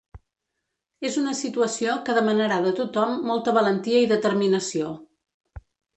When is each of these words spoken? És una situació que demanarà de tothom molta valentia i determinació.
És 1.09 1.17
una 1.23 1.33
situació 1.41 1.93
que 2.07 2.15
demanarà 2.19 2.57
de 2.63 2.71
tothom 2.79 3.13
molta 3.33 3.57
valentia 3.59 4.01
i 4.07 4.09
determinació. 4.15 4.91